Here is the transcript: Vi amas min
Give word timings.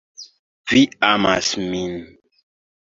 Vi 0.71 0.81
amas 1.11 1.53
min 1.69 1.95